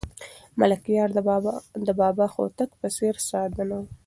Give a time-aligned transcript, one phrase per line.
[0.59, 1.09] ملکیار
[1.87, 3.83] د بابا هوتک په څېر ساده نه و.